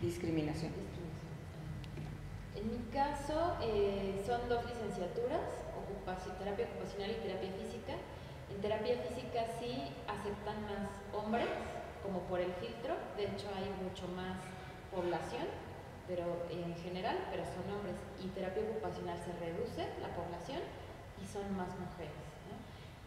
[0.00, 0.72] Discriminación.
[2.56, 5.44] En mi caso, eh, son dos licenciaturas,
[5.76, 7.92] ocupaci- terapia ocupacional y terapia física.
[8.48, 11.48] En terapia física sí aceptan más hombres,
[12.02, 14.40] como por el filtro, de hecho hay mucho más
[14.90, 15.44] población,
[16.08, 17.96] pero en general, pero son hombres.
[18.24, 20.60] Y terapia ocupacional se reduce la población
[21.22, 22.29] y son más mujeres.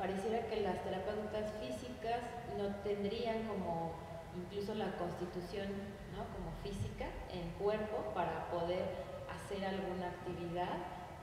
[0.03, 2.19] Pareciera que las terapeutas físicas
[2.57, 3.93] no tendrían como
[4.35, 5.69] incluso la constitución
[6.11, 6.27] ¿no?
[6.35, 8.83] como física en cuerpo para poder
[9.31, 10.75] hacer alguna actividad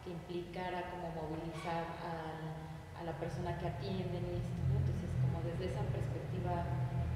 [0.03, 4.57] que implicara como movilizar a, la persona que atiende en esto.
[4.65, 6.65] Entonces, como desde esa perspectiva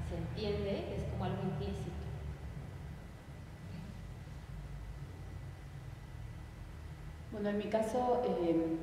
[0.07, 1.89] se entiende, es como algo implícito.
[7.31, 8.77] Bueno, en mi caso eh,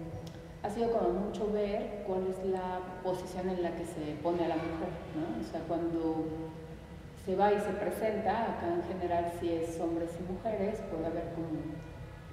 [0.63, 4.49] ha sido como mucho ver cuál es la posición en la que se pone a
[4.49, 5.41] la mujer, ¿no?
[5.41, 6.27] O sea, cuando
[7.25, 11.35] se va y se presenta, acá en general si es hombres y mujeres, puede haber
[11.35, 11.49] como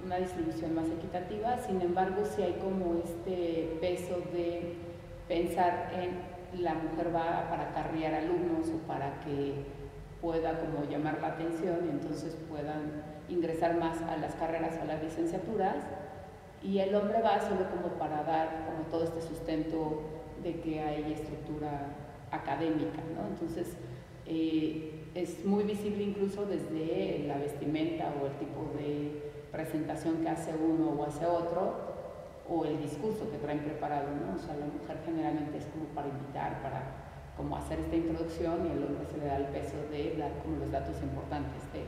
[0.06, 4.76] una distribución más equitativa, sin embargo si hay como este peso de
[5.28, 9.66] pensar en la mujer va para carrear alumnos o para que
[10.22, 14.86] pueda como llamar la atención y entonces puedan ingresar más a las carreras o a
[14.86, 15.76] las licenciaturas
[16.64, 20.02] y el hombre va solo como para dar como todo este sustento
[20.44, 21.96] de que hay estructura
[22.32, 23.02] académica.
[23.30, 23.78] Entonces
[24.26, 30.54] eh, es muy visible incluso desde la vestimenta o el tipo de presentación que hace
[30.54, 31.90] uno o hace otro
[32.48, 34.36] o el discurso que traen preparado, ¿no?
[34.36, 36.82] O sea, la mujer generalmente es como para invitar, para
[37.38, 40.58] como hacer esta introducción y el hombre se le da el peso de dar como
[40.58, 41.86] los datos importantes de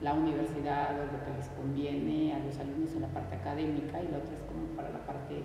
[0.00, 4.08] la universidad o lo que les conviene a los alumnos en la parte académica y
[4.08, 5.42] la otra es como para la parte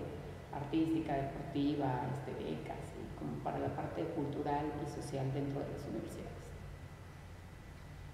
[0.54, 5.82] artística, deportiva, este, becas y como para la parte cultural y social dentro de las
[5.90, 6.46] universidades.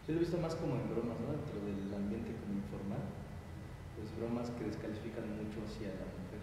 [0.08, 1.36] Yo lo he visto más como en bromas, ¿no?
[1.36, 3.04] Dentro del ambiente como informal,
[4.00, 6.40] pues bromas que descalifican mucho hacia la mujer.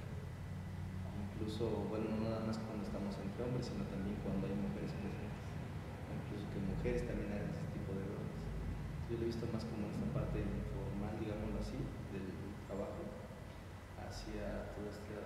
[1.34, 5.34] Incluso, bueno, no nada más cuando estamos entre hombres, sino también cuando hay mujeres presentes.
[6.22, 8.38] Incluso que mujeres también hagan ese tipo de bromas.
[9.28, 11.76] Visto más como esta parte informal, digámoslo así,
[12.16, 12.32] del
[12.64, 13.04] trabajo,
[14.00, 15.20] hacia todo este,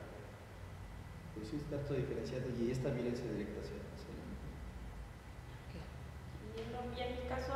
[1.37, 4.53] pues sí, está todo diferenciado y esta violencia directa hacia, hacia la mujer.
[6.41, 7.53] Y en, lo- y en mi caso,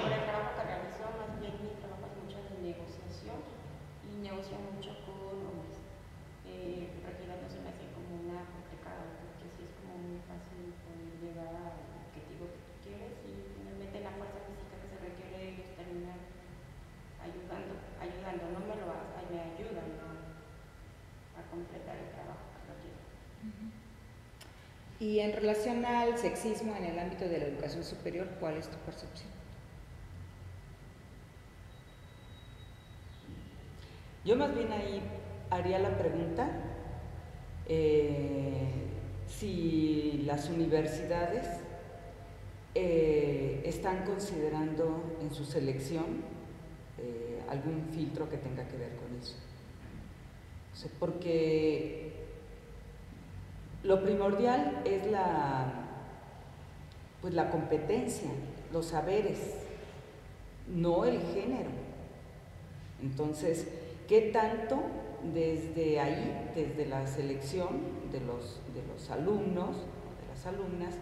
[0.00, 3.44] por el trabajo que realizo, más bien mi trabajo es mucho de negociación
[4.08, 5.76] y negocio mucho con hombres.
[6.48, 10.72] Eh, Regida no se me hace como una complicada, porque sí es como muy fácil
[10.88, 15.32] poder llegar al objetivo que tú quieres y finalmente la fuerza física que se requiere
[15.40, 16.14] de ellos termina
[17.20, 20.08] ayudando, ayudando, no me lo hace, me ayudan ¿no?
[21.32, 23.00] a completar el trabajo que requiero.
[25.04, 28.78] Y en relación al sexismo en el ámbito de la educación superior, ¿cuál es tu
[28.78, 29.28] percepción?
[34.24, 35.02] Yo más bien ahí
[35.50, 36.48] haría la pregunta
[37.68, 38.66] eh,
[39.26, 41.48] si las universidades
[42.74, 46.22] eh, están considerando en su selección
[46.96, 49.36] eh, algún filtro que tenga que ver con eso.
[50.72, 52.23] O sea, porque
[53.84, 55.66] lo primordial es la,
[57.20, 58.30] pues la competencia,
[58.72, 59.38] los saberes,
[60.66, 61.70] no el género.
[63.02, 63.68] Entonces,
[64.08, 64.80] ¿qué tanto
[65.34, 67.68] desde ahí, desde la selección
[68.10, 70.94] de los, de los alumnos de las alumnas,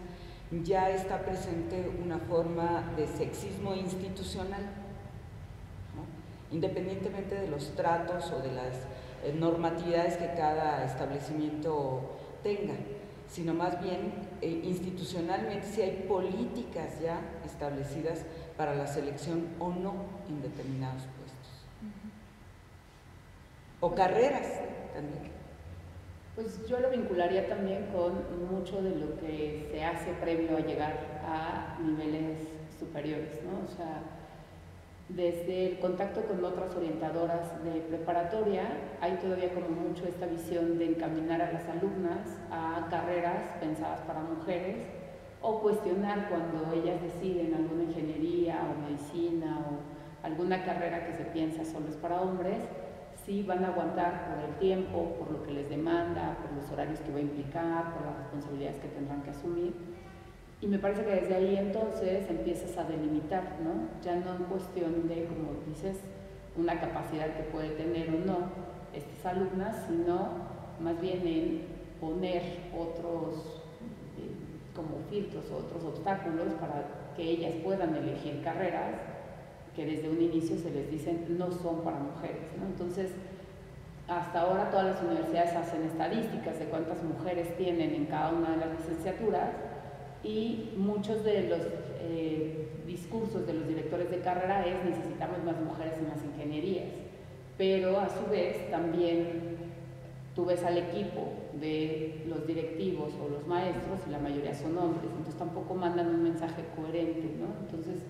[0.63, 4.63] ya está presente una forma de sexismo institucional?
[6.51, 8.75] Independientemente de los tratos o de las
[9.23, 12.73] eh, normatividades que cada establecimiento tenga,
[13.27, 18.25] sino más bien eh, institucionalmente si hay políticas ya establecidas
[18.57, 19.93] para la selección o no
[20.29, 21.23] en determinados puestos.
[23.79, 24.47] O carreras
[24.93, 25.33] también.
[26.35, 28.13] Pues yo lo vincularía también con
[28.51, 32.39] mucho de lo que se hace previo a llegar a niveles
[32.79, 33.71] superiores, ¿no?
[33.71, 34.01] O sea,
[35.15, 38.63] desde el contacto con otras orientadoras de preparatoria,
[38.99, 44.21] hay todavía como mucho esta visión de encaminar a las alumnas a carreras pensadas para
[44.21, 44.77] mujeres
[45.41, 51.63] o cuestionar cuando ellas deciden alguna ingeniería o medicina o alguna carrera que se piensa
[51.65, 52.63] solo es para hombres,
[53.25, 56.99] si van a aguantar por el tiempo, por lo que les demanda, por los horarios
[57.01, 59.73] que va a implicar, por las responsabilidades que tendrán que asumir.
[60.63, 63.89] Y me parece que desde ahí entonces empiezas a delimitar, ¿no?
[64.01, 65.99] Ya no en cuestión de, como dices,
[66.55, 68.37] una capacidad que puede tener o no
[68.93, 70.29] estas alumnas, sino
[70.79, 71.61] más bien en
[71.99, 72.43] poner
[72.73, 73.59] otros
[75.09, 76.85] filtros o otros obstáculos para
[77.17, 78.95] que ellas puedan elegir carreras
[79.75, 82.47] que desde un inicio se les dicen no son para mujeres.
[82.57, 82.67] ¿no?
[82.67, 83.11] Entonces,
[84.07, 88.57] hasta ahora todas las universidades hacen estadísticas de cuántas mujeres tienen en cada una de
[88.57, 89.49] las licenciaturas
[90.23, 91.59] y muchos de los
[92.01, 96.89] eh, discursos de los directores de carrera es necesitamos más mujeres en las ingenierías,
[97.57, 99.57] pero a su vez también
[100.35, 101.27] tú ves al equipo
[101.59, 106.23] de los directivos o los maestros y la mayoría son hombres, entonces tampoco mandan un
[106.23, 107.47] mensaje coherente, ¿no?
[107.65, 108.01] Entonces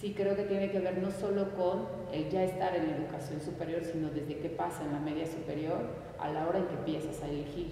[0.00, 3.40] sí creo que tiene que ver no solo con el ya estar en la educación
[3.40, 5.80] superior, sino desde qué pasa en la media superior
[6.18, 7.65] a la hora en que empiezas a elegir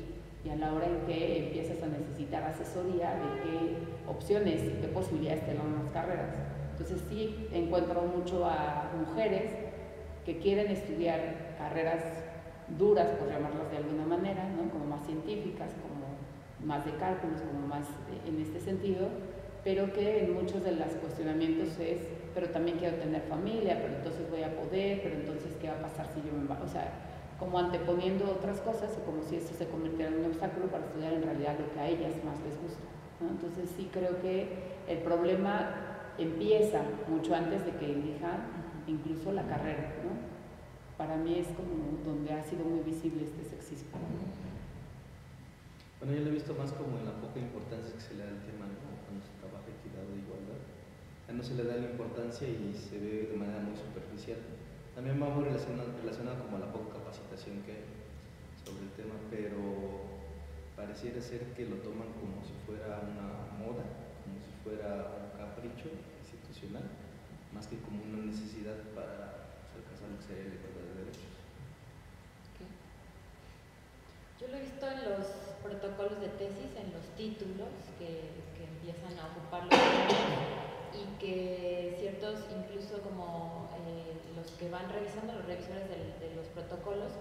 [0.44, 3.76] y a la hora en que empiezas a necesitar asesoría de qué
[4.06, 6.34] opciones y qué posibilidades te dan las carreras.
[6.72, 9.52] Entonces sí encuentro mucho a mujeres
[10.24, 12.02] que quieren estudiar carreras
[12.78, 14.70] duras, por llamarlas de alguna manera, ¿no?
[14.70, 16.04] como más científicas, como
[16.66, 17.86] más de cálculos, como más
[18.26, 19.08] en este sentido,
[19.62, 22.00] pero que en muchos de los cuestionamientos es,
[22.34, 25.82] pero también quiero tener familia, pero entonces voy a poder, pero entonces qué va a
[25.82, 26.92] pasar si yo me o sea,
[27.38, 31.12] como anteponiendo otras cosas y como si esto se convirtiera en un obstáculo para estudiar
[31.12, 32.84] en realidad lo que a ellas más les gusta.
[33.20, 34.48] Entonces sí creo que
[34.88, 39.94] el problema empieza mucho antes de que elijan incluso la carrera.
[40.04, 40.14] ¿no?
[40.96, 43.98] Para mí es como donde ha sido muy visible este sexismo.
[45.98, 48.30] Bueno, yo lo he visto más como en la poca importancia que se le da
[48.30, 48.68] al tema
[49.08, 50.60] cuando se trabaja equidad o igualdad.
[51.26, 54.38] Ya no se le da la importancia y se ve de manera muy superficial.
[54.94, 57.03] También va muy relacionado, relacionado como a la poca
[57.42, 57.84] que hay
[58.62, 59.58] sobre el tema, pero
[60.76, 63.82] pareciera ser que lo toman como si fuera una moda,
[64.22, 65.90] como si fuera un capricho
[66.22, 66.86] institucional,
[67.52, 71.34] más que como una necesidad para alcanzar lo que sería la igualdad de derechos.
[74.38, 75.26] Yo lo he visto en los
[75.58, 79.74] protocolos de tesis, en los títulos que, que empiezan a ocupar los
[80.94, 87.12] y que ciertos, incluso como eh, los que van revisando, los revisores de, los protocolos,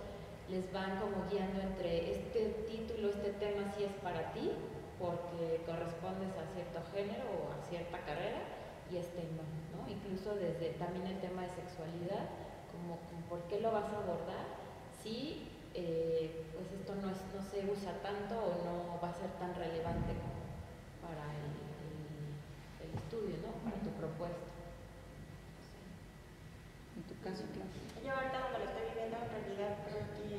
[0.50, 4.52] les van como guiando entre este título, este tema sí es para ti,
[5.00, 8.42] porque correspondes a cierto género o a cierta carrera,
[8.92, 9.44] y este no,
[9.74, 9.90] ¿no?
[9.90, 12.30] Incluso desde también el tema de sexualidad,
[12.72, 14.46] como, como por qué lo vas a abordar,
[15.02, 19.32] si eh, pues esto no, es, no se usa tanto o no va a ser
[19.42, 20.38] tan relevante como
[21.02, 21.63] para el
[23.14, 23.54] estudio, ¿no?
[23.62, 24.50] Para tu propuesta.
[26.98, 27.70] En tu caso, claro.
[28.02, 30.34] Yo ahorita cuando lo estoy viviendo, en realidad creo que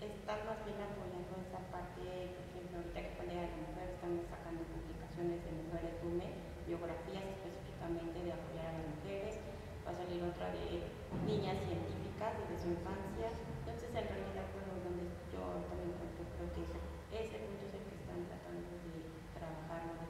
[0.00, 2.00] están más bien apoyando esa parte,
[2.32, 6.28] por ejemplo, ahorita que pone a la mujer, están sacando publicaciones de mujeres UME,
[6.64, 9.36] biografías específicamente de apoyar a las mujeres,
[9.84, 10.88] va a salir otra de
[11.28, 13.28] niñas científicas desde su infancia,
[13.60, 15.04] entonces en realidad pues donde
[15.36, 16.80] yo también encuentro, creo que ese,
[17.12, 19.04] ese punto es el que están tratando de
[19.36, 20.00] trabajar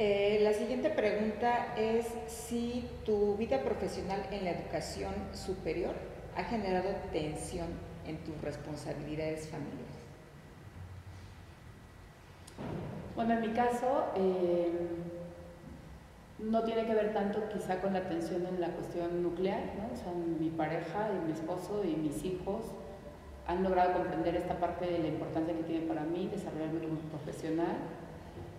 [0.00, 5.96] Eh, la siguiente pregunta es si tu vida profesional en la educación superior
[6.36, 7.66] ha generado tensión
[8.06, 9.98] en tus responsabilidades familiares.
[13.16, 14.70] Bueno, en mi caso eh,
[16.38, 19.92] no tiene que ver tanto quizá con la tensión en la cuestión nuclear, ¿no?
[19.92, 22.66] o sea, mi pareja y mi esposo y mis hijos
[23.48, 27.78] han logrado comprender esta parte de la importancia que tiene para mí desarrollarme como profesional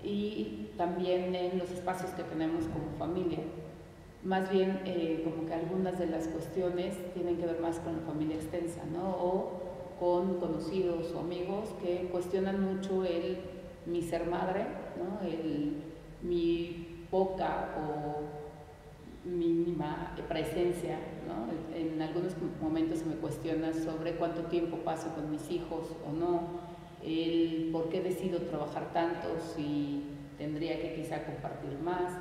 [0.03, 3.39] y también en los espacios que tenemos como familia.
[4.23, 8.01] Más bien, eh, como que algunas de las cuestiones tienen que ver más con la
[8.03, 9.09] familia extensa, ¿no?
[9.09, 9.61] O
[9.99, 13.37] con conocidos o amigos que cuestionan mucho el
[13.85, 14.65] mi ser madre,
[14.97, 15.25] ¿no?
[15.27, 15.83] El,
[16.21, 21.47] mi poca o mínima presencia, ¿no?
[21.75, 26.68] En algunos momentos se me cuestiona sobre cuánto tiempo paso con mis hijos o no,
[27.03, 30.03] el por qué decido trabajar tanto, si
[30.37, 32.17] tendría que quizá compartir más,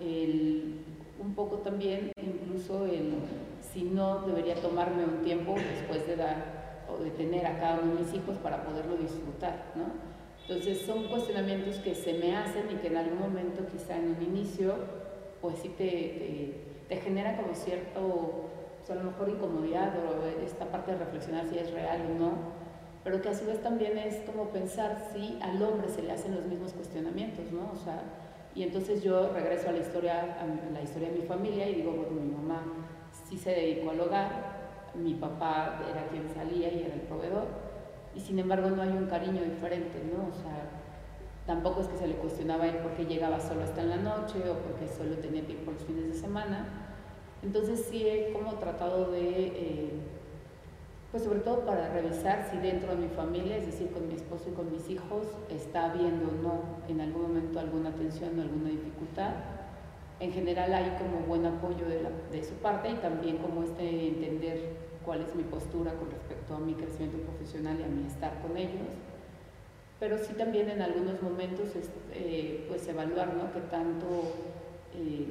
[0.00, 0.84] el,
[1.18, 3.14] un poco también incluso el
[3.60, 7.94] si no debería tomarme un tiempo después de dar o de tener a cada uno
[7.94, 9.84] de mis hijos para poderlo disfrutar, ¿no?
[10.42, 14.22] Entonces son cuestionamientos que se me hacen y que en algún momento quizá en un
[14.22, 14.74] inicio
[15.40, 16.54] pues sí te, te,
[16.88, 18.50] te genera como cierto,
[18.84, 22.61] sea, a lo mejor incomodidad o esta parte de reflexionar si es real o no,
[23.04, 26.34] pero que a su vez también es como pensar si al hombre se le hacen
[26.34, 27.70] los mismos cuestionamientos, ¿no?
[27.72, 28.02] O sea,
[28.54, 31.92] y entonces yo regreso a la historia, a la historia de mi familia y digo,
[31.92, 32.62] bueno, mi mamá
[33.28, 34.30] sí se dedicó al hogar,
[34.94, 37.46] mi papá era quien salía y era el proveedor,
[38.14, 40.28] y sin embargo no hay un cariño diferente, ¿no?
[40.28, 40.68] O sea,
[41.46, 44.38] tampoco es que se le cuestionaba él por qué llegaba solo hasta en la noche
[44.48, 46.66] o porque solo tenía tiempo los fines de semana.
[47.42, 49.46] Entonces sí he como tratado de...
[49.46, 49.90] Eh,
[51.12, 54.48] Pues sobre todo para revisar si dentro de mi familia, es decir, con mi esposo
[54.48, 58.70] y con mis hijos, está habiendo o no en algún momento alguna tensión o alguna
[58.70, 59.34] dificultad.
[60.20, 64.72] En general hay como buen apoyo de, de su parte y también como este entender
[65.04, 68.56] cuál es mi postura con respecto a mi crecimiento profesional y a mi estar con
[68.56, 68.88] ellos.
[70.00, 71.68] Pero sí también en algunos momentos
[72.14, 73.52] eh, pues evaluar ¿no?
[73.52, 74.06] qué tanto
[74.94, 75.26] eh,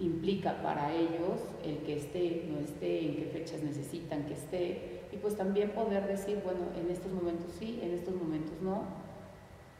[0.00, 5.16] implica para ellos el que esté, no esté, en qué fechas necesitan que esté, y
[5.16, 8.84] pues también poder decir, bueno, en estos momentos sí, en estos momentos no,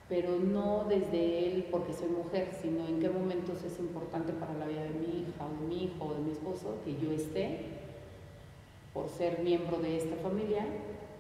[0.08, 4.66] pero no desde él porque soy mujer, sino en qué momentos es importante para la
[4.66, 7.58] vida de mi hija o de mi hijo o de mi esposo que yo esté
[8.94, 10.64] por ser miembro de esta familia,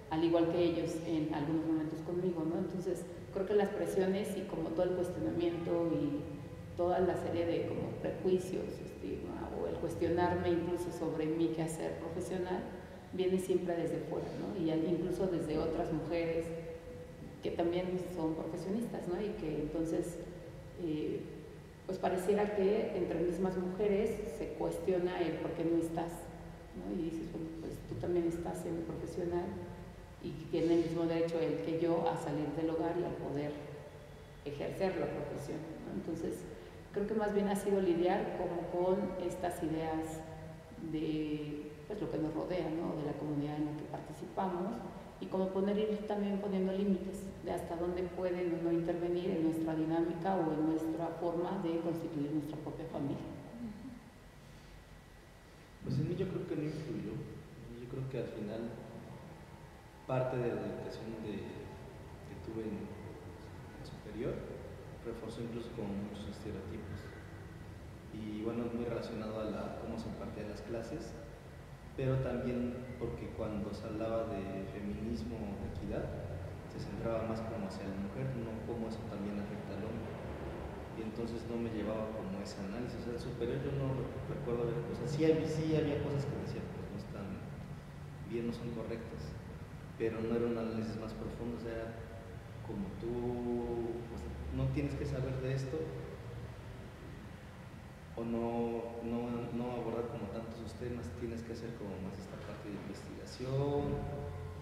[0.08, 2.58] al igual que ellos en algunos momentos conmigo, ¿no?
[2.58, 6.35] Entonces, creo que las presiones y como todo el cuestionamiento y
[6.76, 12.62] toda la serie de como prejuicios, estigma, o el cuestionarme incluso sobre mi quehacer profesional,
[13.12, 14.62] viene siempre desde fuera, ¿no?
[14.62, 16.46] Y incluso desde otras mujeres
[17.42, 19.20] que también son profesionistas, ¿no?
[19.20, 20.18] Y que entonces,
[20.82, 21.20] eh,
[21.86, 26.12] pues pareciera que entre mismas mujeres se cuestiona el por qué no estás,
[26.76, 26.92] ¿no?
[26.92, 29.46] Y dices, bueno, pues tú también estás siendo profesional
[30.22, 33.52] y tiene el mismo derecho él que yo a salir del hogar y a poder
[34.44, 35.94] ejercer la profesión, ¿no?
[35.94, 36.42] Entonces,
[36.96, 40.24] creo que más bien ha sido lidiar como con estas ideas
[40.90, 42.96] de pues, lo que nos rodea, ¿no?
[42.96, 44.72] de la comunidad en la que participamos
[45.20, 49.44] y como poner ir también poniendo límites de hasta dónde pueden o no intervenir en
[49.44, 53.28] nuestra dinámica o en nuestra forma de constituir nuestra propia familia.
[55.84, 57.12] Pues en mí yo creo que no influyó.
[57.12, 58.72] Yo creo que al final
[60.06, 61.44] parte de la educación que
[62.40, 64.55] tuve en, en superior
[65.06, 66.98] reforzó incluso con muchos estereotipos.
[68.12, 71.14] Y bueno, muy relacionado a la, cómo se impartían las clases,
[71.96, 76.04] pero también porque cuando se hablaba de feminismo o de equidad,
[76.68, 80.12] se centraba más como hacia la mujer, no cómo eso también afecta al hombre.
[80.98, 83.00] Y entonces no me llevaba como ese análisis.
[83.00, 85.12] O sea, el superior yo no recuerdo cosas.
[85.12, 87.28] Sí, sí había cosas que decían, pues no están
[88.28, 89.32] bien, no son correctas,
[90.00, 91.94] pero no era un análisis más profundo, o sea,
[92.66, 94.20] como tú pues,
[94.54, 95.78] no tienes que saber de esto
[98.16, 102.72] o no, no, abordar como tantos esos temas, tienes que hacer como más esta parte
[102.72, 103.92] de investigación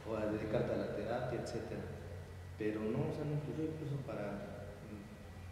[0.02, 1.78] o dedicarte a la terapia, etc.
[2.58, 4.74] Pero no, o sea, no incluso para,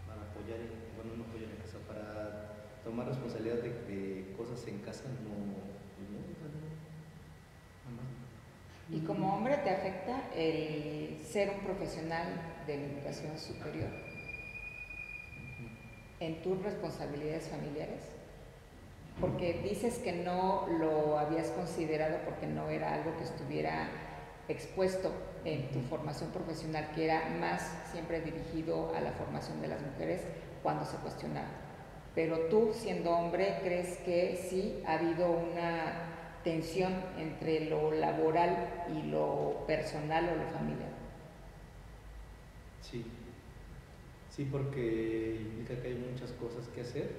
[0.06, 0.58] para apoyar,
[0.98, 5.62] bueno, no apoyar en casa, para tomar responsabilidad de, cosas en casa, no,
[5.94, 6.18] pues no,
[8.90, 12.26] ¿Y como hombre te afecta el ser un profesional
[12.66, 14.11] de la educación superior?
[16.22, 18.02] En tus responsabilidades familiares?
[19.20, 23.88] Porque dices que no lo habías considerado porque no era algo que estuviera
[24.48, 25.12] expuesto
[25.44, 30.22] en tu formación profesional, que era más siempre dirigido a la formación de las mujeres
[30.62, 31.48] cuando se cuestionaba.
[32.14, 39.02] Pero tú, siendo hombre, ¿crees que sí ha habido una tensión entre lo laboral y
[39.04, 40.90] lo personal o lo familiar?
[42.80, 43.04] Sí,
[44.32, 47.12] Sí, porque implica que hay muchas cosas que hacer,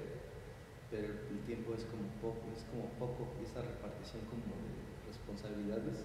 [0.90, 4.74] pero el tiempo es como poco, es como poco, y esa repartición como de
[5.06, 6.02] responsabilidades,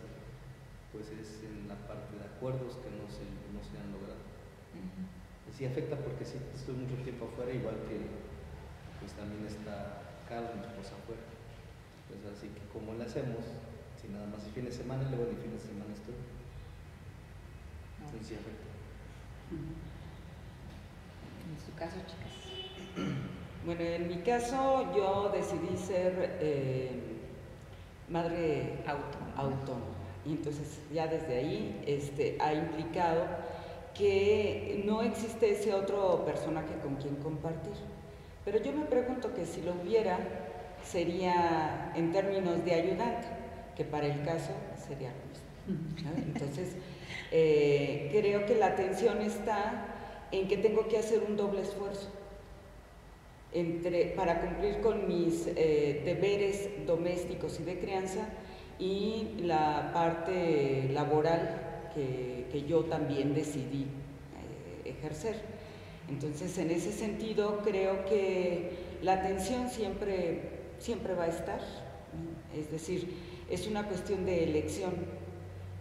[0.93, 4.21] pues es en la parte de acuerdos que no se, no se han logrado.
[5.57, 7.97] Sí afecta porque sí estoy mucho tiempo afuera, igual que
[9.01, 11.25] pues también está Carlos, mi esposa afuera.
[12.05, 13.49] Pues así que como le hacemos,
[13.97, 16.21] si nada más el fin de semana, luego el fin de semana estoy.
[17.97, 18.69] Entonces sí afecta
[21.77, 23.07] caso, chicas?
[23.65, 26.91] Bueno, en mi caso yo decidí ser eh,
[28.07, 28.79] madre
[29.35, 29.99] autónoma.
[30.25, 33.25] Y entonces ya desde ahí este, ha implicado
[33.93, 37.73] que no existe ese otro personaje con quien compartir.
[38.45, 40.17] Pero yo me pregunto que si lo hubiera,
[40.83, 43.27] sería en términos de ayudante,
[43.75, 44.51] que para el caso
[44.87, 45.11] sería
[45.67, 46.11] lo mismo.
[46.33, 46.75] Entonces,
[47.31, 49.98] eh, creo que la atención está
[50.31, 52.09] en que tengo que hacer un doble esfuerzo
[53.51, 58.29] entre, para cumplir con mis eh, deberes domésticos y de crianza
[58.77, 65.35] y la parte laboral que, que yo también decidí eh, ejercer.
[66.09, 68.71] Entonces, en ese sentido, creo que
[69.01, 70.41] la atención siempre,
[70.79, 71.59] siempre va a estar,
[72.57, 73.13] es decir,
[73.49, 74.93] es una cuestión de elección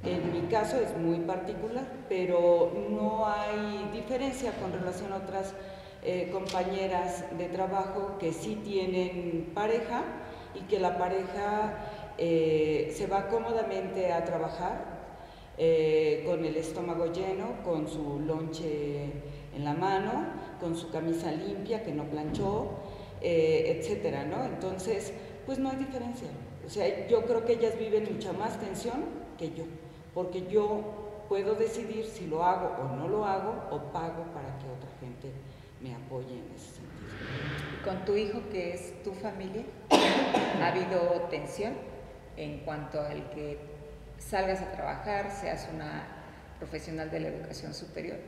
[0.05, 5.55] en mi caso es muy particular, pero no hay diferencia con relación a otras
[6.05, 10.05] eh, compañeras de trabajo que sí tienen pareja
[10.55, 11.75] y que la pareja
[12.17, 14.99] eh, se va cómodamente a trabajar
[15.59, 19.05] eh, con el estómago lleno, con su lonche
[19.57, 20.27] en la mano,
[20.61, 22.69] con su camisa limpia que no planchó,
[23.21, 24.45] etcétera, ¿no?
[24.45, 25.13] Entonces,
[25.45, 26.29] pues no hay diferencia.
[26.65, 29.05] O sea, yo creo que ellas viven mucha más tensión
[29.37, 29.65] que yo,
[30.19, 30.83] porque yo
[31.29, 35.31] puedo decidir si lo hago o no lo hago o pago para que otra gente
[35.81, 37.85] me apoye en ese sentido.
[37.85, 39.63] Con tu hijo, que es tu familia,
[40.61, 41.73] ¿ha habido tensión
[42.37, 43.61] en cuanto al que
[44.19, 46.05] salgas a trabajar, seas una
[46.59, 48.19] profesional de la educación superior?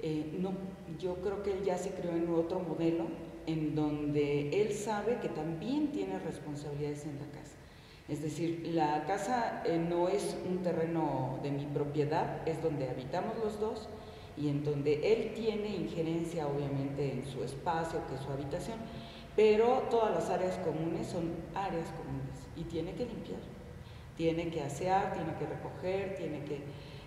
[0.00, 0.54] Eh, no,
[0.98, 3.04] yo creo que él ya se creó en otro modelo
[3.46, 7.55] en donde él sabe que también tiene responsabilidades en la casa.
[8.08, 13.36] Es decir, la casa eh, no es un terreno de mi propiedad, es donde habitamos
[13.38, 13.88] los dos
[14.36, 18.78] y en donde él tiene injerencia obviamente en su espacio, que es su habitación,
[19.34, 23.40] pero todas las áreas comunes son áreas comunes y tiene que limpiar,
[24.16, 26.60] tiene que asear, tiene que recoger, tiene que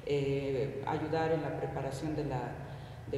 [0.06, 2.26] eh, ayudar en la preparación de,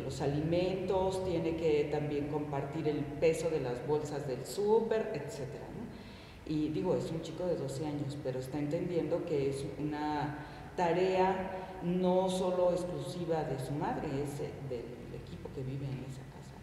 [0.01, 5.70] los alimentos, tiene que también compartir el peso de las bolsas del súper, etc.
[6.51, 10.35] Y digo, es un chico de 12 años, pero está entendiendo que es una
[10.75, 16.57] tarea no solo exclusiva de su madre, es del equipo que vive en esa casa.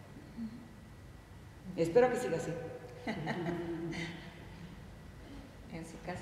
[1.75, 2.51] Espero que siga así.
[5.73, 6.21] en su caso.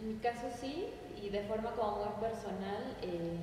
[0.00, 0.86] En mi caso sí,
[1.22, 3.36] y de forma como muy personal, eh,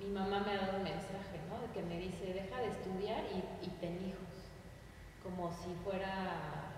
[0.00, 1.60] mi mamá me ha dado un mensaje, ¿no?
[1.64, 4.50] De que me dice, deja de estudiar y, y ten hijos,
[5.22, 6.73] como si fuera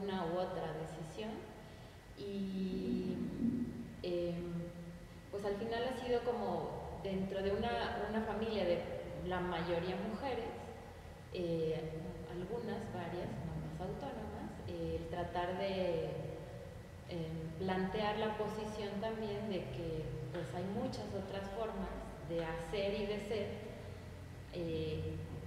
[0.00, 1.30] una u otra decisión.
[2.18, 3.16] Y
[4.02, 4.34] eh,
[5.30, 8.82] pues al final ha sido como dentro de una, una familia de
[9.26, 10.50] la mayoría mujeres,
[11.32, 11.80] eh,
[12.30, 16.10] algunas, varias, mamás autónomas, eh, tratar de
[17.58, 21.92] plantear la posición también de que pues hay muchas otras formas
[22.28, 23.46] de hacer y de ser,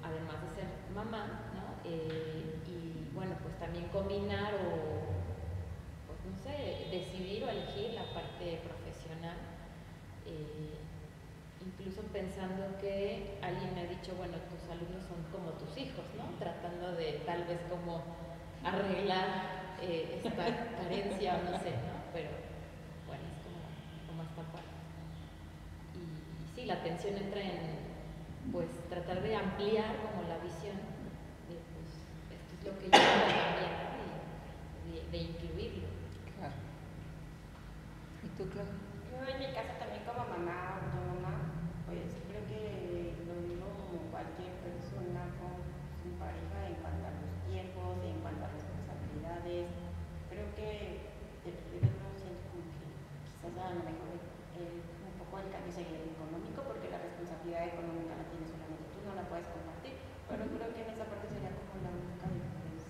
[0.04, 1.90] además de ser mamá, ¿no?
[3.16, 5.08] Y bueno, pues también combinar o,
[6.08, 9.38] pues no sé, decidir o elegir la parte profesional
[10.26, 10.76] eh,
[11.66, 16.38] incluso pensando que alguien me ha dicho, bueno, tus alumnos son como tus hijos, ¿no?
[16.38, 18.02] Tratando de tal vez como
[18.64, 21.96] arreglar eh, esta carencia o no sé, ¿no?
[22.14, 22.30] Pero
[23.08, 23.62] bueno, es como,
[24.08, 24.76] como esta parte.
[25.96, 27.86] Y, sí, la atención entra en
[28.52, 30.95] pues tratar de ampliar como la visión
[32.66, 34.26] esto es lo que yo quiero también
[34.86, 35.88] y de, de incluirlo.
[36.34, 36.58] Claro.
[38.26, 38.74] ¿Y tú, Claudia?
[39.06, 44.50] Yo en mi casa también como mamá autónoma, pues creo que lo mismo como cualquier
[44.66, 45.62] persona con
[46.02, 49.70] su pareja en cuanto a los tiempos, en cuanto a responsabilidades.
[50.34, 51.06] Creo que
[51.46, 52.90] el primero siento como que
[53.46, 54.10] quizás a lo mejor
[54.58, 58.90] el, un poco el cambio sería el económico, porque la responsabilidad económica la tienes solamente
[58.90, 60.02] tú, no la puedes compartir.
[60.26, 62.90] Pero creo que en esa parte sería como la única diferencia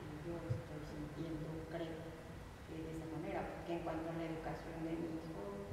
[0.00, 4.96] que yo estoy sintiendo, creo, de esa manera, porque en cuanto a la educación de
[4.96, 5.68] mi hijo,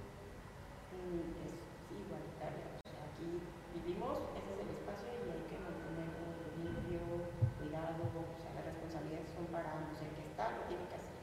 [1.47, 1.55] es
[1.87, 2.67] igualitaria.
[2.83, 3.39] O sea, aquí
[3.71, 6.27] vivimos, ese es el espacio y hay que mantenerlo
[6.59, 10.97] limpio, cuidado, o sea, las responsabilidades son para ambos, el que está lo tiene que
[10.99, 11.15] hacer.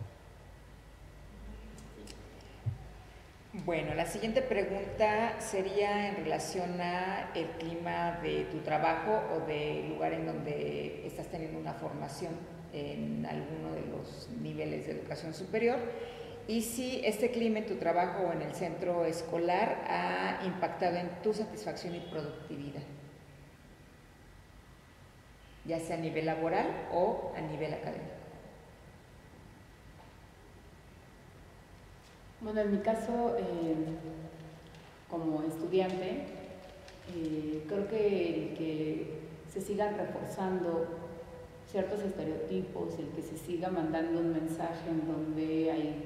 [3.64, 9.88] Bueno, la siguiente pregunta sería en relación a el clima de tu trabajo o del
[9.88, 12.34] lugar en donde estás teniendo una formación
[12.74, 15.78] en alguno de los niveles de educación superior
[16.46, 21.08] y si este clima en tu trabajo o en el centro escolar ha impactado en
[21.22, 22.82] tu satisfacción y productividad,
[25.64, 28.13] ya sea a nivel laboral o a nivel académico.
[32.44, 33.74] Bueno, en mi caso, eh,
[35.08, 36.26] como estudiante,
[37.16, 39.18] eh, creo que el que
[39.50, 40.84] se sigan reforzando
[41.66, 46.04] ciertos estereotipos, el que se siga mandando un mensaje en donde hay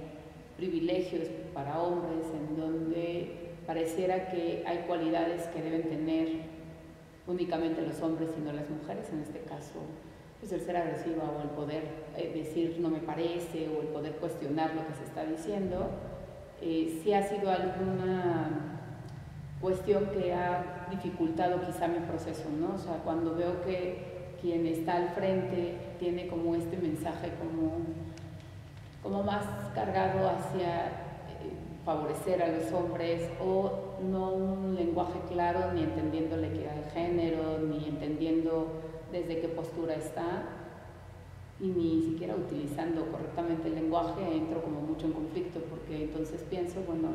[0.57, 6.29] privilegios para hombres, en donde pareciera que hay cualidades que deben tener
[7.27, 9.81] únicamente los hombres y no las mujeres, en este caso,
[10.38, 11.83] pues el ser agresiva o el poder
[12.16, 15.90] eh, decir no me parece o el poder cuestionar lo que se está diciendo,
[16.60, 18.78] eh, si ha sido alguna
[19.60, 22.74] cuestión que ha dificultado quizá mi proceso, ¿no?
[22.74, 27.78] O sea, cuando veo que quien está al frente tiene como este mensaje como
[29.02, 29.44] como más
[29.74, 30.90] cargado hacia eh,
[31.84, 37.58] favorecer a los hombres o no un lenguaje claro ni entendiendo la equidad de género
[37.58, 38.68] ni entendiendo
[39.12, 40.42] desde qué postura está
[41.60, 46.80] y ni siquiera utilizando correctamente el lenguaje entro como mucho en conflicto porque entonces pienso,
[46.86, 47.08] bueno,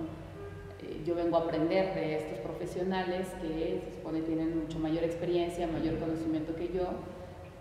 [0.81, 5.67] eh, yo vengo a aprender de estos profesionales que se supone tienen mucho mayor experiencia,
[5.67, 6.89] mayor conocimiento que yo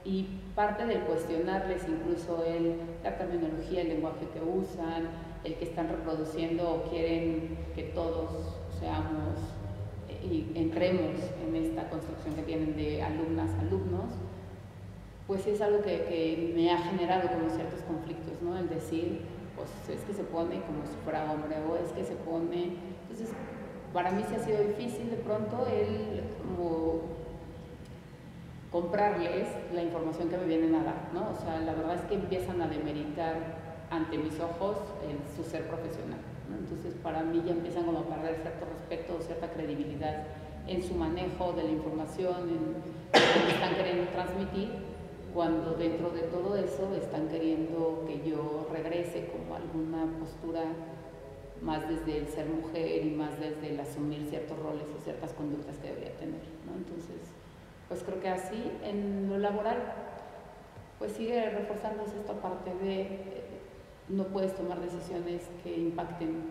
[0.04, 5.08] y parte del cuestionarles incluso el, la terminología, el lenguaje que usan,
[5.44, 9.38] el que están reproduciendo o quieren que todos seamos
[10.08, 11.14] eh, y entremos
[11.46, 14.10] en esta construcción que tienen de alumnas, alumnos,
[15.32, 18.58] pues es algo que, me ha generado como ciertos conflictos, ¿no?
[18.58, 19.22] El decir,
[19.56, 22.76] pues es que se pone como si fuera hombre o es que se pone...
[23.08, 23.34] Entonces,
[23.94, 27.00] para mí sí ha sido difícil de pronto el como
[28.70, 31.30] comprarles la información que me vienen a dar, ¿no?
[31.30, 33.36] O sea, la verdad es que empiezan a demeritar
[33.88, 34.76] ante mis ojos
[35.08, 36.20] el, su ser profesional.
[36.60, 40.24] Entonces, para mí ya empiezan como a perder cierto respeto, cierta credibilidad
[40.66, 42.74] en su manejo de la información, en
[43.14, 44.91] lo que están queriendo transmitir,
[45.34, 50.64] cuando dentro de todo eso están queriendo que yo regrese como alguna postura
[51.62, 55.76] más desde el ser mujer y más desde el asumir ciertos roles o ciertas conductas
[55.78, 56.76] que debería tener, ¿no?
[56.76, 57.20] Entonces,
[57.88, 59.78] pues creo que así en lo laboral
[60.98, 63.60] pues sigue reforzándose esta parte de eh,
[64.08, 66.42] no puedes tomar decisiones que impacten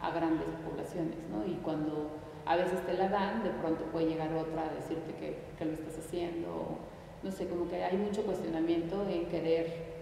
[0.00, 1.46] a grandes poblaciones, ¿no?
[1.46, 2.10] Y cuando
[2.44, 5.72] a veces te la dan, de pronto puede llegar otra a decirte que, que lo
[5.72, 6.78] estás haciendo,
[7.26, 9.96] no sé, como que hay mucho cuestionamiento en querer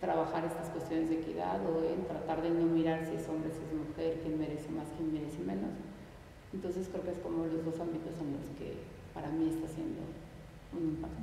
[0.00, 3.62] trabajar estas cuestiones de equidad o en tratar de no mirar si es hombre, si
[3.62, 5.70] es mujer, quién merece más, quién merece menos.
[6.52, 8.74] Entonces creo que es como los dos ámbitos en los que
[9.14, 10.00] para mí está siendo
[10.76, 11.22] un impacto.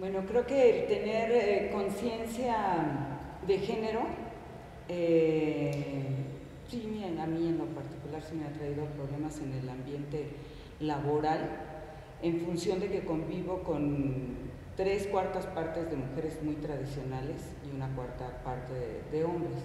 [0.00, 2.56] Bueno, creo que el tener eh, conciencia
[3.46, 4.00] de género,
[4.88, 6.26] eh,
[6.76, 10.28] a mí en lo particular se me ha traído problemas en el ambiente
[10.80, 11.48] laboral,
[12.22, 17.88] en función de que convivo con tres cuartas partes de mujeres muy tradicionales y una
[17.94, 19.62] cuarta parte de, de hombres.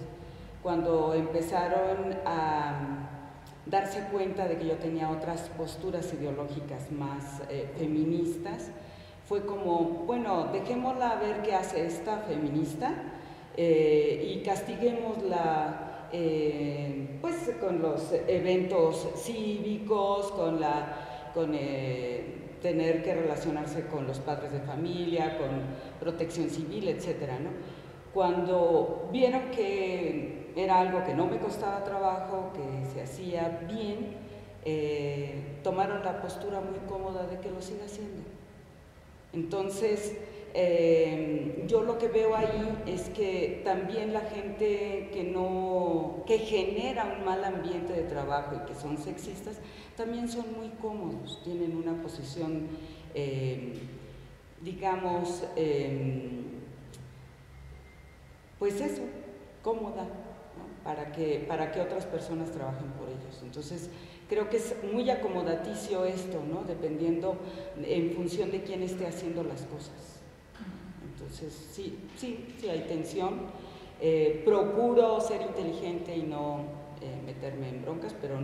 [0.62, 3.28] Cuando empezaron a
[3.66, 8.70] darse cuenta de que yo tenía otras posturas ideológicas más eh, feministas,
[9.28, 12.92] fue como, bueno, dejémosla ver qué hace esta feminista
[13.56, 21.52] eh, y castiguémosla eh, pues con los eventos cívicos, con la con
[22.62, 25.48] tener que relacionarse con los padres de familia, con
[25.98, 27.50] protección civil, etcétera, ¿no?
[28.14, 34.16] Cuando vieron que era algo que no me costaba trabajo, que se hacía bien,
[34.64, 38.22] eh, tomaron la postura muy cómoda de que lo siga haciendo.
[39.32, 40.16] Entonces,
[40.54, 47.16] eh, yo lo que veo ahí es que también la gente que no, que genera
[47.18, 49.56] un mal ambiente de trabajo y que son sexistas,
[49.96, 52.68] también son muy cómodos, tienen una posición,
[53.14, 53.74] eh,
[54.60, 55.44] digamos,
[58.58, 59.02] pues eso,
[59.62, 60.06] cómoda,
[60.84, 63.40] para que, para que otras personas trabajen por ellos.
[63.42, 63.88] Entonces,
[64.28, 66.62] creo que es muy acomodaticio esto, ¿no?
[66.64, 67.36] Dependiendo
[67.82, 70.11] en función de quién esté haciendo las cosas.
[71.32, 73.40] Entonces, sí, sí, sí hay tensión.
[74.00, 76.58] Eh, procuro ser inteligente y no
[77.00, 78.38] eh, meterme en broncas, pero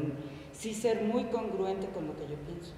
[0.53, 2.72] sí ser muy congruente con lo que yo pienso.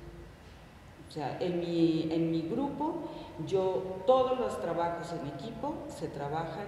[1.08, 3.02] O sea, en mi, en mi grupo,
[3.46, 6.66] yo, todos los trabajos en equipo se trabajan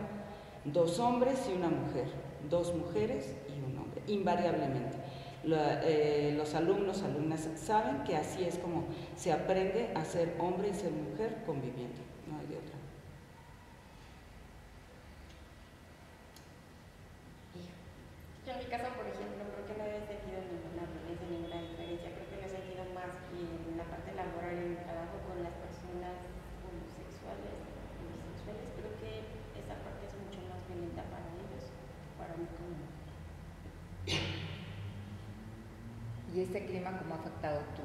[0.64, 2.06] dos hombres y una mujer
[2.50, 4.96] dos mujeres y un hombre, invariablemente.
[5.44, 8.84] Eh, los alumnos, alumnas saben que así es como
[9.16, 12.78] se aprende a ser hombre y ser mujer conviviendo, no hay de otra.
[18.46, 22.14] Yo en mi caso, por ejemplo, creo que no he sentido ninguna violencia, ninguna diferencia.
[22.14, 25.54] Creo que lo he sentido más en la parte laboral, en el trabajo con las
[25.58, 26.30] personas
[26.62, 27.58] homosexuales,
[27.98, 28.66] bisexuales.
[28.78, 29.10] Creo que
[29.58, 31.32] esa parte es mucho más violenta para
[36.32, 37.84] ¿Y este clima cómo ha afectado tu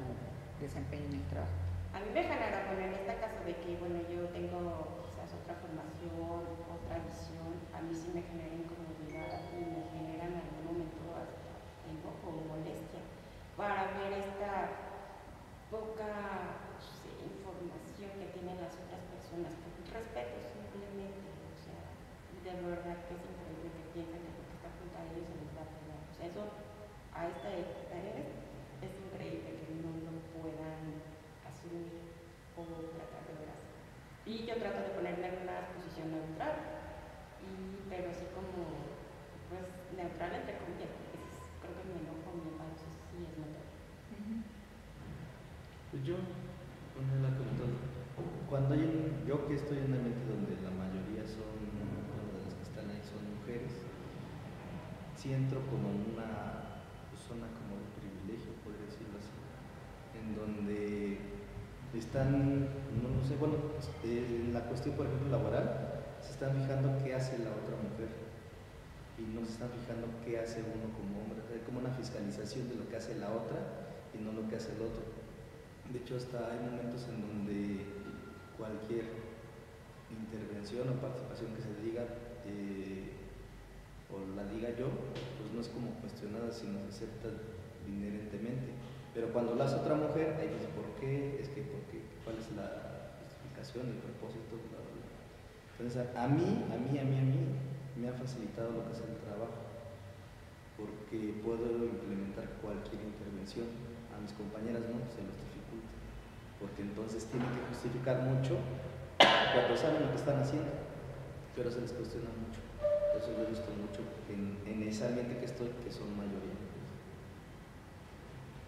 [0.64, 1.52] desempeño en el trabajo?
[1.92, 5.52] A mí me genera, bueno, en este caso de que, bueno, yo tengo quizás otra
[5.60, 11.12] formación, otra visión, a mí sí me genera incomodidad y me genera en algún momento
[11.12, 11.52] hasta
[12.28, 13.00] o molestia
[13.56, 14.86] para ver esta
[15.72, 16.62] poca
[17.24, 19.52] información que tienen las otras personas.
[19.88, 21.80] Respeto simplemente, o sea,
[22.44, 25.50] de verdad que es increíble que piensen que porque está junto a ellos se les
[25.56, 26.00] va a pegar.
[26.06, 26.44] O sea, eso
[27.16, 28.28] a esta edad
[28.84, 31.02] es increíble que no lo puedan
[31.42, 32.14] asumir
[32.54, 32.62] o
[32.94, 33.58] tratar de ver
[34.22, 36.62] Y yo trato de ponerme en una posición neutral,
[37.42, 38.86] y, pero así como
[39.50, 41.18] pues neutral entre comillas, porque
[41.58, 41.88] creo
[45.98, 46.16] Pues yo,
[48.48, 52.54] Cuando hay un, yo que estoy en un ambiente donde la mayoría son, de las
[52.54, 53.74] que están ahí son mujeres,
[55.18, 56.86] sí entro como en una
[57.18, 59.34] zona como de privilegio, podría decirlo así,
[60.22, 61.18] en donde
[61.98, 62.62] están,
[63.02, 63.58] no, no sé, bueno,
[64.06, 68.14] eh, en la cuestión, por ejemplo, laboral, se están fijando qué hace la otra mujer
[69.18, 71.42] y no se están fijando qué hace uno como hombre.
[71.50, 73.58] Hay como una fiscalización de lo que hace la otra
[74.14, 75.17] y no lo que hace el otro.
[75.92, 77.86] De hecho, hasta hay momentos en donde
[78.58, 79.08] cualquier
[80.12, 82.04] intervención o participación que se diga
[82.44, 83.08] eh,
[84.12, 87.28] o la diga yo, pues no es como cuestionada, sino se acepta
[87.88, 88.76] inherentemente.
[89.14, 91.40] Pero cuando lo hace otra mujer, ahí dice, ¿por qué?
[91.40, 92.04] Es que, ¿por qué?
[92.24, 94.60] ¿Cuál es la justificación, el propósito?
[94.68, 95.08] Bla, bla.
[95.80, 97.42] Entonces, a mí, a mí, a mí, a mí,
[97.96, 99.64] me ha facilitado lo que es el trabajo,
[100.76, 103.66] porque puedo implementar cualquier intervención.
[104.12, 105.47] A mis compañeras no, se los
[106.60, 108.56] porque entonces tienen que justificar mucho
[109.52, 110.70] cuando saben lo que están haciendo,
[111.56, 112.60] pero se les cuestiona mucho.
[113.16, 116.54] Eso lo he visto mucho en, en ese ambiente que estoy, que son mayoría.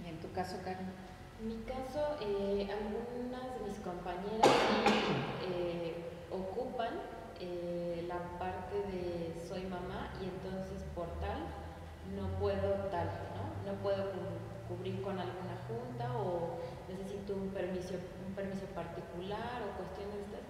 [0.05, 0.91] ¿Y en tu caso, Karen?
[1.41, 4.51] En mi caso, eh, algunas de mis compañeras
[5.43, 6.95] eh, ocupan
[7.41, 11.39] eh, la parte de soy mamá y entonces por tal
[12.17, 13.73] no puedo tal, ¿no?
[13.73, 19.75] No puedo cu- cubrir con alguna junta o necesito un permiso, un permiso particular o
[19.75, 20.47] cuestiones estas.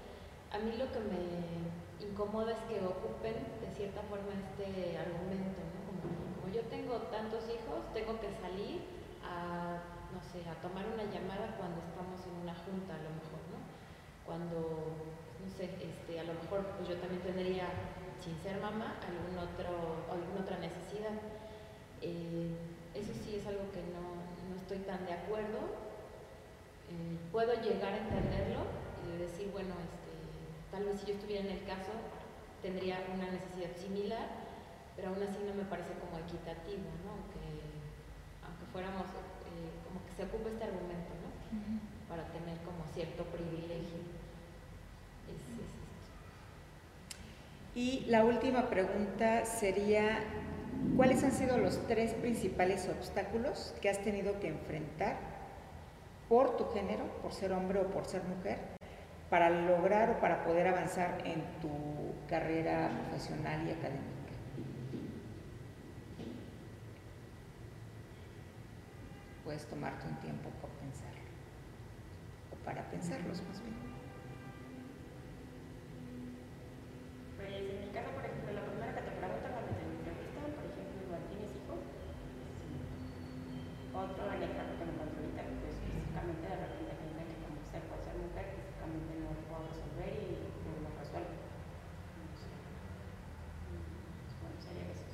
[0.52, 1.24] A mí lo que me
[2.04, 5.80] incomoda es que ocupen de cierta forma este argumento, ¿no?
[5.88, 8.84] Como, como yo tengo tantos hijos, tengo que salir
[9.24, 9.80] a,
[10.12, 13.58] no sé, a tomar una llamada cuando estamos en una junta a lo mejor, ¿no?
[14.28, 14.60] Cuando,
[15.40, 17.72] no sé, este, a lo mejor pues yo también tendría,
[18.20, 21.16] sin ser mamá, algún otro, alguna otra necesidad.
[22.02, 24.02] Eh, eso sí es algo que no,
[24.50, 25.90] no estoy tan de acuerdo.
[26.90, 28.66] Eh, puedo llegar a entenderlo
[29.04, 30.10] y de decir, bueno, este,
[30.70, 31.92] tal vez si yo estuviera en el caso
[32.62, 34.26] tendría una necesidad similar,
[34.96, 37.16] pero aún así no me parece como equitativo, ¿no?
[37.16, 37.46] Aunque,
[38.44, 39.06] aunque fuéramos,
[39.48, 41.30] eh, como que se ocupe este argumento, ¿no?
[42.08, 44.02] Para tener como cierto privilegio.
[45.30, 45.80] Es, es esto.
[47.74, 50.20] Y la última pregunta sería,
[50.96, 55.16] ¿cuáles han sido los tres principales obstáculos que has tenido que enfrentar
[56.28, 58.58] por tu género, por ser hombre o por ser mujer,
[59.28, 61.70] para lograr o para poder avanzar en tu
[62.28, 64.06] carrera profesional y académica?
[69.44, 71.28] Puedes tomarte un tiempo por pensarlo,
[72.50, 73.76] o para pensarlos más bien.
[77.36, 80.64] Pues en mi caso, por ejemplo, la primera que te preguntan cuando te entrevistan, por
[80.66, 81.80] ejemplo, igual, ¿tienes hijos?
[83.38, 83.72] Sí.
[83.92, 88.00] Otro anécdota que me encuentro ahorita, pues físicamente de repente piensan que como ser por
[88.00, 91.36] ser mujer, físicamente no lo puedo resolver y no lo resuelvo.
[92.16, 92.50] No sé.
[93.66, 93.90] Mm,
[94.40, 95.08] Bueno, sería eso.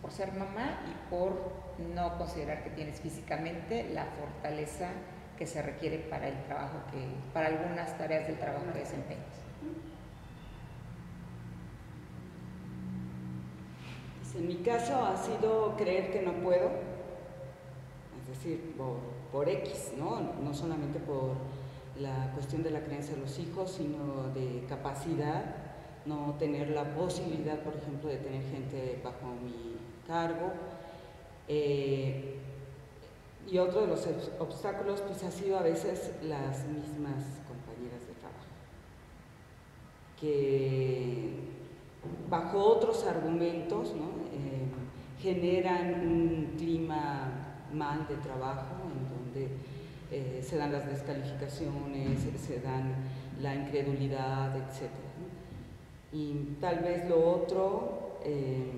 [0.00, 1.52] por mamá y por
[1.94, 4.90] no considerar que tienes físicamente la fortaleza
[5.36, 9.42] que se requiere para el trabajo que, para algunas tareas del trabajo que desempeñas.
[14.20, 16.70] Pues en mi caso ha sido creer que no puedo,
[18.20, 18.98] es decir, por,
[19.32, 20.20] por X, ¿no?
[20.42, 21.36] No solamente por
[21.98, 25.61] la cuestión de la creencia de los hijos, sino de capacidad,
[26.06, 30.52] no tener la posibilidad, por ejemplo, de tener gente bajo mi cargo.
[31.48, 32.38] Eh,
[33.50, 38.14] y otro de los obs- obstáculos pues ha sido a veces las mismas compañeras de
[38.20, 38.46] trabajo,
[40.20, 41.30] que
[42.30, 44.22] bajo otros argumentos ¿no?
[44.32, 44.66] Eh,
[45.20, 47.30] generan un clima
[47.72, 49.48] mal de trabajo en donde
[50.10, 52.94] eh, se dan las descalificaciones, se dan
[53.40, 54.90] la incredulidad, etc.
[56.12, 58.70] Y tal vez lo otro, eh,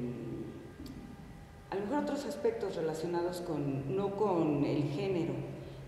[1.71, 5.35] a lo mejor otros aspectos relacionados con, no con el género,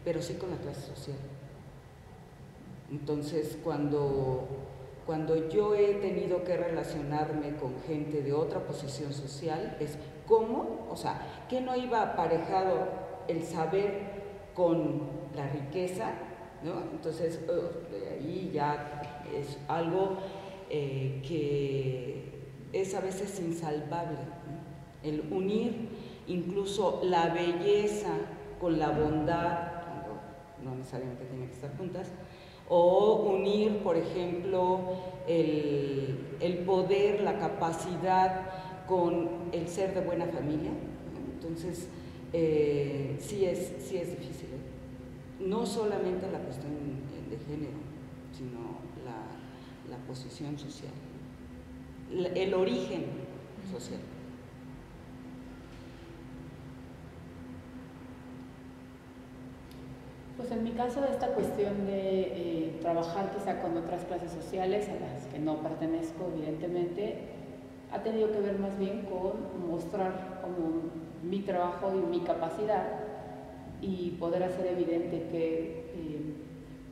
[0.05, 1.19] pero sí con la clase social.
[2.91, 4.47] Entonces, cuando,
[5.07, 10.97] cuando yo he tenido que relacionarme con gente de otra posición social, es cómo, o
[10.97, 12.89] sea, que no iba aparejado
[13.29, 15.03] el saber con
[15.35, 16.13] la riqueza,
[16.63, 16.83] ¿no?
[16.93, 19.03] Entonces, de ahí ya
[19.35, 20.17] es algo
[20.71, 22.25] eh, que
[22.73, 24.19] es a veces insalvable,
[25.03, 25.89] el unir
[26.27, 28.13] incluso la belleza
[28.61, 30.21] con la bondad, cuando
[30.65, 32.09] no necesariamente tienen que estar juntas,
[32.69, 34.81] o unir, por ejemplo,
[35.29, 40.73] el, el poder, la capacidad con el ser de buena familia.
[41.35, 41.89] Entonces,
[42.33, 44.47] eh, sí, es, sí es difícil.
[44.47, 44.77] ¿eh?
[45.41, 46.73] no solamente la cuestión
[47.29, 47.79] de género,
[48.33, 48.81] sino
[49.91, 50.93] la, posición social,
[52.35, 53.05] el origen
[53.71, 54.01] social.
[60.37, 65.01] Pues en mi caso esta cuestión de eh, trabajar quizá con otras clases sociales a
[65.01, 67.21] las que no pertenezco evidentemente,
[67.91, 70.91] ha tenido que ver más bien con mostrar como
[71.23, 72.87] mi trabajo y mi capacidad
[73.81, 76.35] y poder hacer evidente que eh,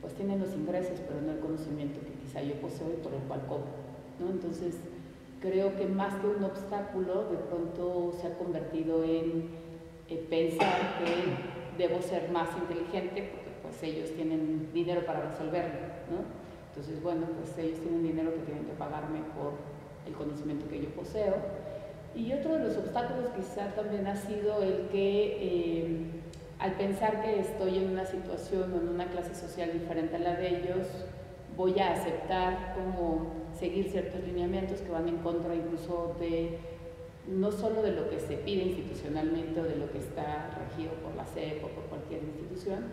[0.01, 3.41] pues tienen los ingresos pero no el conocimiento que yo poseo y por el cual
[3.47, 3.85] cobro.
[4.19, 4.31] ¿no?
[4.31, 4.75] Entonces
[5.39, 9.49] creo que más que un obstáculo de pronto se ha convertido en
[10.09, 15.79] eh, pensar que debo ser más inteligente porque pues ellos tienen dinero para resolverlo.
[16.09, 16.23] ¿no?
[16.69, 19.53] Entonces bueno, pues ellos tienen dinero que tienen que pagarme por
[20.07, 21.35] el conocimiento que yo poseo.
[22.15, 26.05] Y otro de los obstáculos quizá también ha sido el que eh,
[26.59, 30.35] al pensar que estoy en una situación o en una clase social diferente a la
[30.35, 30.87] de ellos,
[31.57, 36.59] voy a aceptar como seguir ciertos lineamientos que van en contra incluso de
[37.27, 41.15] no solo de lo que se pide institucionalmente o de lo que está regido por
[41.15, 42.85] la CEP o por cualquier institución,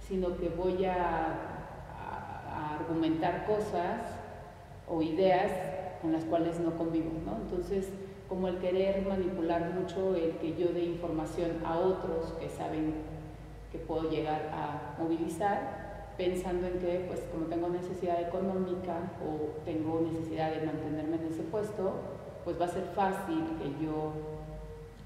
[0.00, 1.50] sino que voy a,
[2.78, 4.00] argumentar cosas
[4.88, 5.52] o ideas
[6.00, 7.36] con las cuales no convivo, ¿no?
[7.36, 7.90] Entonces,
[8.28, 12.94] como el querer manipular mucho el que yo dé información a otros que saben
[13.70, 15.83] que puedo llegar a movilizar,
[16.16, 21.42] pensando en que pues como tengo necesidad económica o tengo necesidad de mantenerme en ese
[21.42, 21.92] puesto,
[22.44, 24.12] pues va a ser fácil que yo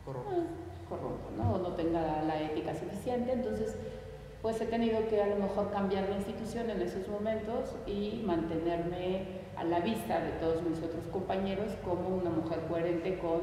[0.05, 1.55] corrompo, ¿no?
[1.55, 3.77] O no tenga la ética suficiente, entonces
[4.43, 9.39] pues he tenido que a lo mejor cambiar de institución en esos momentos y mantenerme
[9.57, 13.41] a la vista de todos mis otros compañeros como una mujer coherente con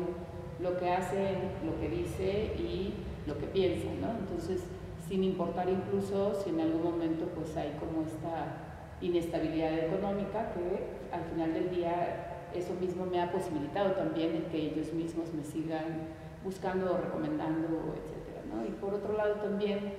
[0.60, 2.94] lo que hace, lo que dice y
[3.28, 4.12] lo que piensa, ¿no?
[4.20, 4.64] Entonces,
[5.08, 8.58] sin importar incluso si en algún momento pues hay como esta
[9.02, 14.58] inestabilidad económica que al final del día eso mismo me ha posibilitado también el que
[14.58, 16.08] ellos mismos me sigan
[16.44, 18.66] buscando o recomendando, etcétera, ¿no?
[18.66, 19.94] Y por otro lado también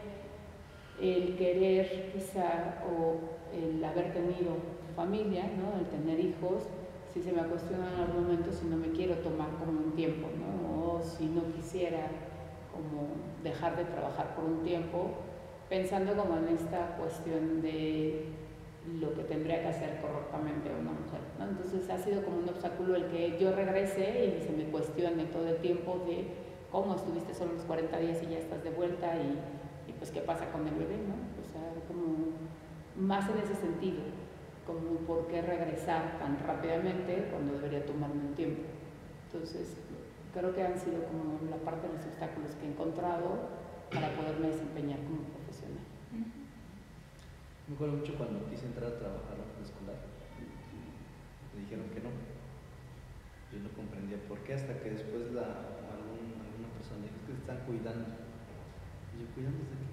[1.00, 4.56] el querer quizá o el haber tenido
[4.94, 5.78] familia, ¿no?
[5.78, 6.64] el tener hijos,
[7.12, 10.28] si se me cuestiona en algún momento si no me quiero tomar como un tiempo,
[10.38, 10.94] ¿no?
[10.94, 12.08] o si no quisiera
[12.76, 13.08] como
[13.42, 15.10] dejar de trabajar por un tiempo,
[15.68, 18.26] pensando como en esta cuestión de
[19.00, 21.20] lo que tendría que hacer correctamente una mujer.
[21.40, 25.48] Entonces ha sido como un obstáculo el que yo regrese y se me cuestione todo
[25.48, 26.28] el tiempo de
[26.70, 30.50] cómo estuviste solo los 40 días y ya estás de vuelta y pues qué pasa
[30.52, 31.14] con el bebé, ¿no?
[31.88, 32.28] Como
[32.96, 34.02] más en ese sentido,
[34.66, 38.62] como por qué regresar tan rápidamente cuando debería tomarme un tiempo.
[39.32, 39.80] Entonces,
[40.36, 43.56] creo que han sido como la parte de los obstáculos que he encontrado
[43.88, 45.80] para poderme desempeñar como profesional.
[46.12, 49.96] Me acuerdo mucho cuando quise entrar a trabajar a la escolar,
[51.56, 52.12] me dijeron que no.
[53.48, 58.12] Yo no comprendía por qué, hasta que después la, alguna persona dijo que están cuidando
[59.16, 59.88] y yo, cuidando de qué?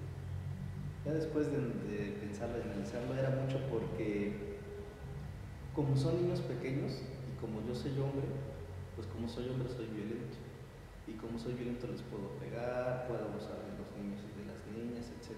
[1.08, 4.60] Ya después de, pensarlo y analizarlo, era mucho porque,
[5.74, 8.28] como son niños pequeños y como yo soy hombre,
[8.96, 10.38] pues como soy hombre soy violento.
[11.06, 14.60] Y como soy violento les puedo pegar, puedo abusar de los niños y de las
[14.72, 15.36] niñas, etc.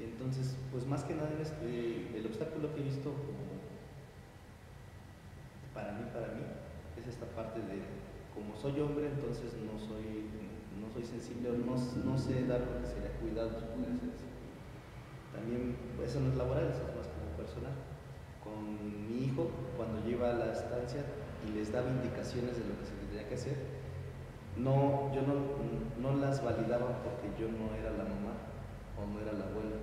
[0.00, 3.14] Y entonces, pues más que nada, este, el obstáculo que he visto
[5.72, 6.42] para mí, para mí,
[6.98, 7.84] es esta parte de,
[8.34, 10.26] como soy hombre, entonces no soy
[10.80, 13.64] no soy sensible o no, no sé dar lo que sería cuidados,
[15.32, 17.72] También, eso no es laboral, eso es más como personal.
[18.44, 21.04] Con mi hijo, cuando lleva a la estancia
[21.46, 23.56] y les daba indicaciones de lo que se tendría que hacer,
[24.56, 25.34] no, yo no,
[26.00, 28.34] no las validaba porque yo no era la mamá
[28.96, 29.76] o no era la abuela.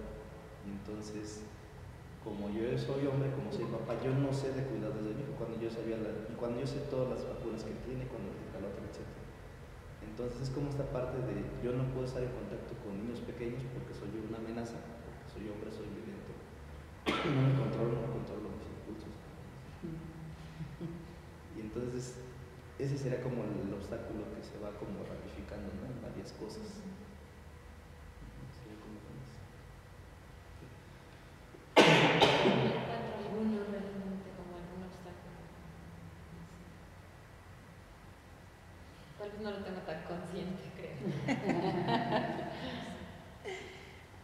[0.65, 1.45] Entonces,
[2.23, 5.35] como yo soy hombre, como soy papá, yo no sé de cuidados de mi hijo
[5.37, 5.99] cuando yo sabía
[6.39, 9.03] cuando yo sé todas las vacunas que tiene, cuando el otro, etc.
[10.01, 13.63] Entonces es como esta parte de yo no puedo estar en contacto con niños pequeños
[13.75, 16.31] porque soy una amenaza, porque soy hombre, soy violento.
[17.23, 17.55] No me
[18.11, 19.11] controlo mis impulsos.
[21.55, 21.61] Y
[21.93, 22.15] entonces
[22.79, 26.81] ese sería como el, obstáculo que se va como ramificando en varias cosas.
[39.41, 40.93] no lo tengo tan consciente, creo.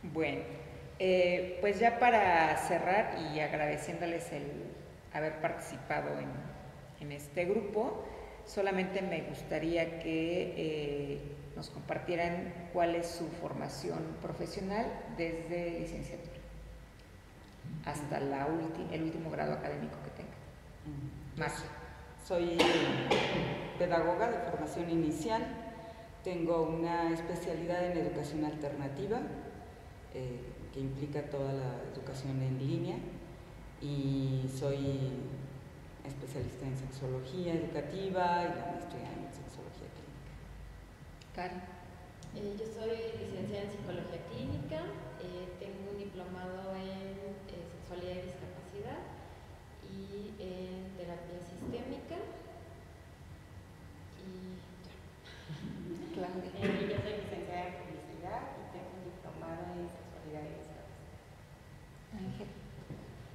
[0.14, 0.42] bueno,
[0.98, 4.72] eh, pues ya para cerrar y agradeciéndoles el
[5.12, 6.30] haber participado en,
[7.00, 8.04] en este grupo,
[8.46, 11.20] solamente me gustaría que eh,
[11.56, 14.86] nos compartieran cuál es su formación profesional
[15.18, 16.40] desde licenciatura
[17.86, 18.48] hasta la
[18.92, 20.40] el último grado académico que tengan.
[21.38, 21.64] Más.
[22.26, 22.58] Soy
[23.78, 25.42] pedagoga de formación inicial,
[26.24, 29.20] tengo una especialidad en educación alternativa,
[30.14, 30.40] eh,
[30.74, 32.98] que implica toda la educación en línea,
[33.82, 35.12] y soy
[36.10, 40.34] especialista en sexología educativa y la maestría en sexología clínica.
[41.36, 41.62] Karen.
[42.36, 44.86] Eh, yo soy licenciada en psicología clínica,
[45.22, 47.18] eh, tengo un diplomado en
[47.90, 49.02] sexualidad y discapacidad
[49.90, 52.18] y en terapia sistémica
[54.22, 54.54] y
[54.86, 54.94] ya.
[56.14, 56.38] Claro.
[56.54, 61.10] Eh, yo soy licenciada en publicidad y tengo un diplomado en sexualidad y discapacidad.
[62.14, 62.50] Ángel.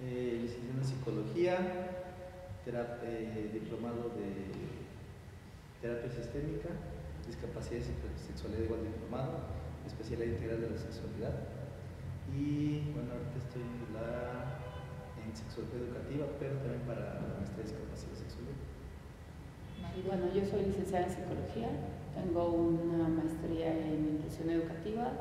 [0.06, 1.54] Eh, licenciada en psicología,
[3.04, 4.64] eh, diplomado de
[5.80, 6.70] terapia sistémica,
[7.26, 9.52] discapacidad y sexualidad igual diplomado,
[9.86, 11.34] especialidad integral de la sexualidad
[12.32, 18.48] y bueno, ahorita estoy en, en sexología educativa, pero también para de discapacidad sexual.
[20.08, 21.68] Bueno, yo soy licenciada en psicología,
[22.16, 25.12] tengo una maestría en inclusión educativa,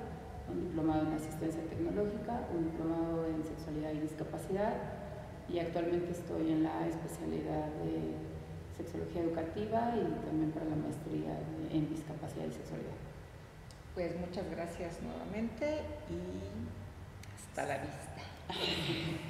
[0.50, 4.93] un diplomado en asistencia tecnológica, un diplomado en sexualidad y discapacidad
[5.50, 8.16] y actualmente estoy en la especialidad de
[8.76, 11.38] sexología educativa y también para la maestría
[11.72, 12.98] en discapacidad y sexualidad.
[13.94, 16.20] Pues muchas gracias nuevamente y
[17.36, 18.14] hasta la vista.